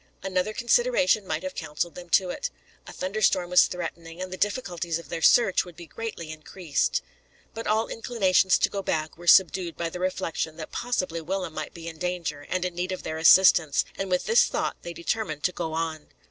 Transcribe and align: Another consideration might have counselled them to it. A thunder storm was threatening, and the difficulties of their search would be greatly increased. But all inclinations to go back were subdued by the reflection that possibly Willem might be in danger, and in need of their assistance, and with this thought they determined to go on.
Another 0.23 0.51
consideration 0.51 1.27
might 1.27 1.43
have 1.43 1.53
counselled 1.53 1.93
them 1.93 2.09
to 2.09 2.31
it. 2.31 2.49
A 2.87 2.91
thunder 2.91 3.21
storm 3.21 3.51
was 3.51 3.67
threatening, 3.67 4.19
and 4.19 4.33
the 4.33 4.35
difficulties 4.35 4.97
of 4.97 5.09
their 5.09 5.21
search 5.21 5.63
would 5.63 5.75
be 5.75 5.85
greatly 5.85 6.31
increased. 6.31 7.03
But 7.53 7.67
all 7.67 7.85
inclinations 7.87 8.57
to 8.57 8.69
go 8.69 8.81
back 8.81 9.15
were 9.15 9.27
subdued 9.27 9.77
by 9.77 9.89
the 9.91 9.99
reflection 9.99 10.57
that 10.57 10.71
possibly 10.71 11.21
Willem 11.21 11.53
might 11.53 11.75
be 11.75 11.87
in 11.87 11.99
danger, 11.99 12.47
and 12.49 12.65
in 12.65 12.73
need 12.73 12.91
of 12.91 13.03
their 13.03 13.19
assistance, 13.19 13.85
and 13.95 14.09
with 14.09 14.25
this 14.25 14.45
thought 14.45 14.75
they 14.81 14.93
determined 14.93 15.43
to 15.43 15.51
go 15.51 15.73
on. 15.73 16.07